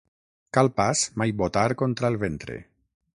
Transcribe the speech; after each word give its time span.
Cal 0.57 0.69
pas 0.79 1.03
mai 1.23 1.35
botar 1.43 1.69
contra 1.83 2.11
el 2.13 2.21
ventre. 2.25 2.61